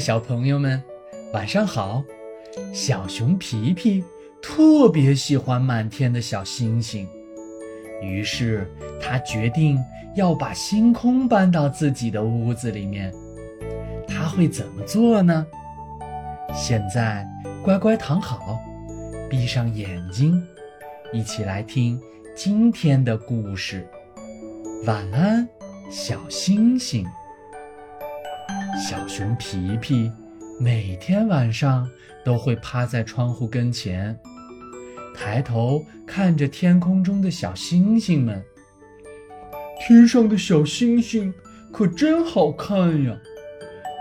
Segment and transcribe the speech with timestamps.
[0.00, 0.82] 小朋友们，
[1.34, 2.02] 晚上好！
[2.72, 4.02] 小熊皮皮
[4.40, 7.06] 特别喜欢满天的小星星，
[8.02, 8.66] 于是
[9.00, 9.78] 他决定
[10.16, 13.12] 要把星空搬到自己的屋子里面。
[14.08, 15.46] 他会怎么做呢？
[16.54, 17.24] 现在
[17.62, 18.58] 乖乖躺好，
[19.28, 20.42] 闭上眼睛，
[21.12, 22.00] 一起来听
[22.34, 23.86] 今天的故事。
[24.86, 25.46] 晚安，
[25.90, 27.06] 小星星。
[28.76, 30.12] 小熊皮皮
[30.58, 31.88] 每天晚上
[32.24, 34.16] 都会趴在窗户跟前，
[35.14, 38.42] 抬头看着天空中的小星星们。
[39.80, 41.32] 天上的小星星
[41.72, 43.16] 可真好看呀！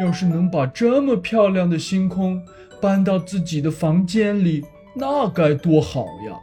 [0.00, 2.42] 要是能把这么漂亮的星空
[2.80, 4.64] 搬到自己的房间里，
[4.94, 6.36] 那该多好呀！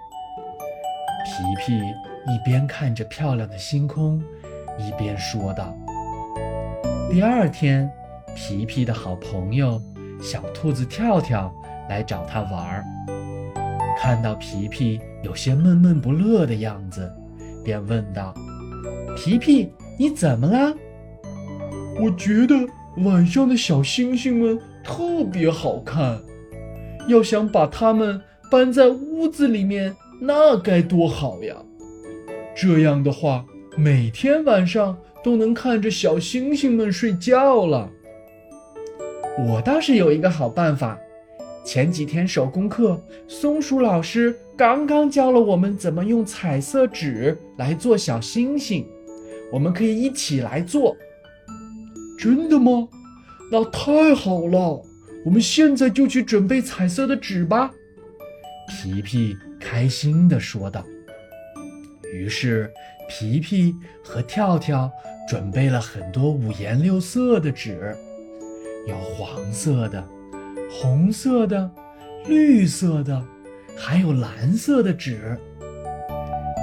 [1.25, 4.23] 皮皮一边看着漂亮的星空，
[4.79, 5.77] 一边说道。
[7.11, 7.91] 第二天。
[8.35, 9.81] 皮皮的好朋友
[10.21, 11.51] 小兔子跳跳
[11.89, 12.83] 来找他玩儿，
[13.97, 17.09] 看到皮皮有些闷闷不乐的样子，
[17.63, 18.33] 便问道
[19.15, 20.75] ：“皮皮，你怎么了
[22.01, 22.55] ？”“我觉得
[23.03, 26.19] 晚上的小星星们特别好看，
[27.07, 31.55] 要想把它们搬在屋子里面，那该多好呀！
[32.55, 33.45] 这样的话，
[33.77, 37.89] 每天晚上都能看着小星星们睡觉了。”
[39.37, 40.97] 我倒是有一个好办法，
[41.65, 48.87] 前几天手工课，松鼠老师刚刚教了我们怎么用彩色纸来做小星星，
[49.51, 50.95] 我们可以一起来做。
[52.17, 52.87] 真的吗？
[53.51, 54.81] 那太好了，
[55.25, 57.69] 我们现在就去准备彩色的纸吧。
[58.69, 60.81] 皮皮开心地说道。
[62.13, 62.71] 于是，
[63.09, 64.89] 皮皮和跳跳
[65.27, 67.93] 准备了很多五颜六色的纸。
[68.87, 70.07] 有黄色的、
[70.69, 71.69] 红色的、
[72.27, 73.21] 绿色的，
[73.75, 75.39] 还有蓝色的纸。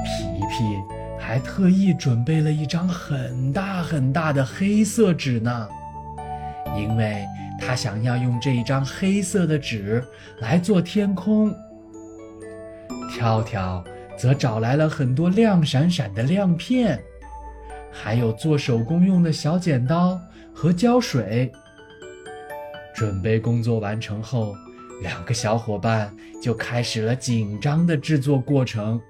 [0.04, 0.64] 皮皮
[1.18, 5.68] 还特意准备了一张很大很大的黑色纸呢，
[6.76, 7.24] 因为
[7.60, 10.04] 他想要用这一张黑色的纸
[10.38, 11.54] 来做天空。
[13.10, 13.84] 跳跳
[14.16, 17.00] 则找来了很多亮闪闪的亮片，
[17.90, 20.20] 还有做手工用的小剪刀
[20.54, 21.50] 和胶水。
[22.94, 24.54] 准备工作完成后，
[25.02, 29.00] 两个小伙伴就开始了紧张的制作过程。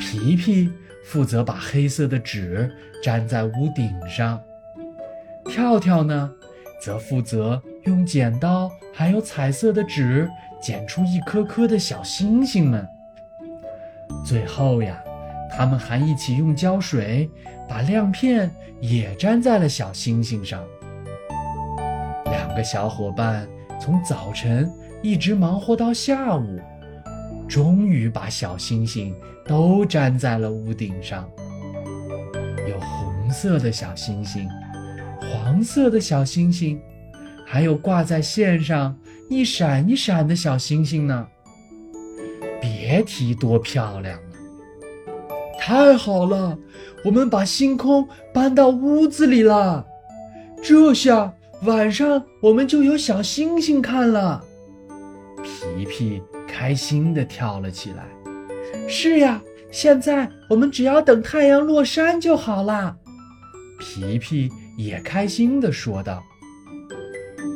[0.00, 0.70] 皮皮
[1.04, 2.70] 负责把黑色的纸
[3.02, 4.40] 粘在屋顶上，
[5.46, 6.30] 跳跳呢，
[6.80, 10.28] 则负责用剪刀还有彩色的纸
[10.60, 12.86] 剪出一颗颗的小星星们。
[14.24, 15.02] 最后呀，
[15.50, 17.28] 他们还一起用胶水
[17.68, 18.50] 把亮片
[18.80, 20.62] 也粘在了小星星上。
[22.54, 23.44] 两个小伙伴
[23.80, 24.72] 从早晨
[25.02, 26.60] 一直忙活到下午，
[27.48, 29.12] 终于把小星星
[29.44, 31.28] 都粘在了屋顶上。
[32.68, 34.48] 有红色的小星星，
[35.20, 36.80] 黄色的小星星，
[37.44, 38.96] 还有挂在线上
[39.28, 41.26] 一闪一闪的小星星呢。
[42.60, 44.22] 别提多漂亮了！
[45.58, 46.56] 太好了，
[47.04, 49.84] 我们把星空搬到屋子里了，
[50.62, 51.34] 这下。
[51.64, 54.44] 晚上我们就有小星星看了，
[55.42, 58.04] 皮皮开心地跳了起来。
[58.86, 62.94] 是呀，现在我们只要等太阳落山就好了。
[63.78, 66.22] 皮皮也开心地说道。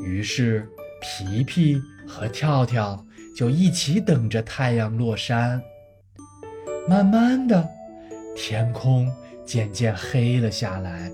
[0.03, 0.67] 于是，
[1.03, 3.05] 皮皮和跳跳
[3.37, 5.61] 就一起等着太阳落山。
[6.89, 7.69] 慢慢的，
[8.35, 9.07] 天空
[9.45, 11.13] 渐渐黑了下来。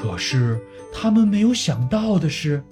[0.00, 0.60] 可是。
[0.90, 2.64] 他们没有想到的是，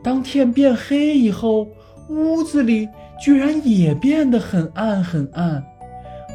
[0.00, 1.68] 当天变黑以后，
[2.08, 2.88] 屋子里
[3.20, 5.62] 居然也变得很暗很暗，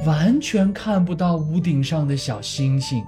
[0.05, 3.01] 完全看不到屋顶上的小星星。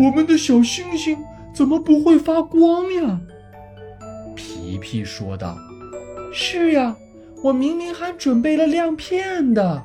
[0.00, 1.16] 我们的小星星
[1.54, 3.20] 怎么不会发光呀？
[4.34, 5.56] 皮皮说道。
[6.32, 6.96] 是呀，
[7.44, 9.82] 我明明还准备了亮片的。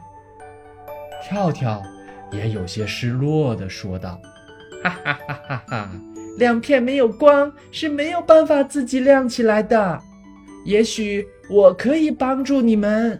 [1.24, 1.82] 跳跳
[2.32, 4.20] 也有些失落地说道。
[4.84, 5.92] 哈哈哈哈哈。
[6.38, 10.00] 亮片没有光是没有办法自己亮起来的，
[10.66, 13.20] 也许我可以帮助你们。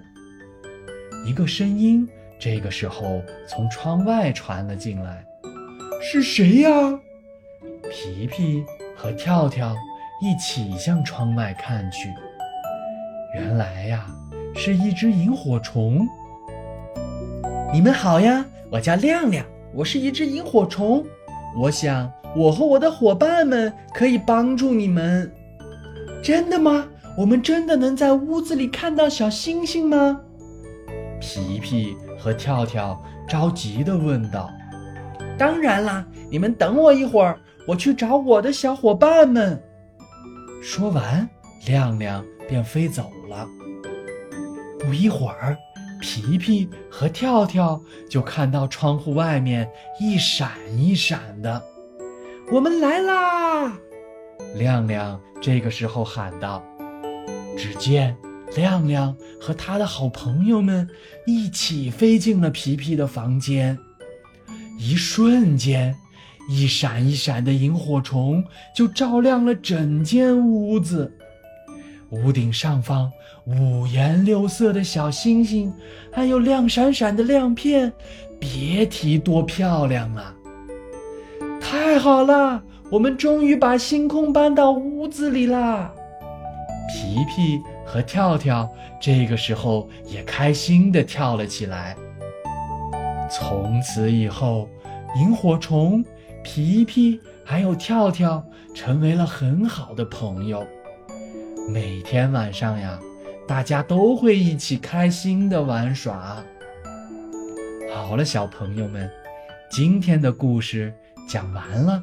[1.26, 2.08] 一个声音
[2.40, 5.26] 这个时候从窗外传了进来
[6.00, 6.70] ：“是谁呀？”
[7.90, 8.64] 皮皮
[8.96, 9.76] 和跳跳
[10.22, 12.10] 一起向窗外看去，
[13.34, 14.06] 原来呀，
[14.56, 16.08] 是一只萤火虫。
[17.74, 19.44] 你们好呀，我叫亮亮，
[19.74, 21.04] 我是一只萤火虫。
[21.60, 22.12] 我想。
[22.36, 25.32] 我和我的伙伴们可以帮助你们。
[26.22, 26.86] 真的吗？
[27.18, 30.22] 我们真的能在屋子里看到小星星吗？
[31.20, 34.52] 皮皮和跳跳着急地问道。
[35.36, 39.60] 当然啦，你们等我一会儿，我去找我的小伙伴们。
[40.62, 41.28] 说完，
[41.66, 43.48] 亮亮便飞走了。
[44.78, 45.58] 不一会儿，
[46.00, 51.64] 皮皮和跳跳就看到窗户外面一闪一闪的。
[52.52, 53.78] 我们来啦！
[54.56, 56.64] 亮亮这个时候喊道。
[57.58, 58.16] 只见
[58.56, 60.88] 亮亮和他的好朋友们
[61.26, 63.78] 一起飞进了皮皮的房间。
[64.80, 65.96] 一瞬间，
[66.48, 68.44] 一闪一闪的萤火虫
[68.76, 71.12] 就照亮了整间屋子。
[72.10, 73.12] 屋顶上方
[73.46, 75.74] 五颜六色的小星星，
[76.12, 77.92] 还有亮闪闪的亮片，
[78.40, 80.34] 别提多漂亮了。
[81.60, 85.94] 太好了，我们终于把星空搬到屋子里啦！
[86.90, 88.70] 皮皮和跳跳
[89.02, 91.96] 这个时候也开心地跳了起来。
[93.30, 94.70] 从此以后，
[95.20, 96.04] 萤火虫、
[96.42, 98.42] 皮皮还有跳跳
[98.74, 100.66] 成为了很好的朋友。
[101.68, 102.98] 每天晚上呀，
[103.46, 106.42] 大家都会一起开心的玩耍。
[107.94, 109.10] 好了，小朋友们，
[109.70, 110.94] 今天的故事
[111.28, 112.02] 讲完了。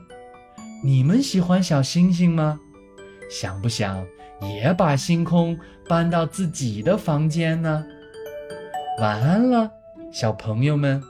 [0.82, 2.60] 你们喜欢小星星吗？
[3.30, 4.06] 想不想
[4.42, 5.58] 也把星空
[5.88, 7.86] 搬到自己的房间呢？
[9.00, 9.70] 晚安了，
[10.12, 11.02] 小朋友们。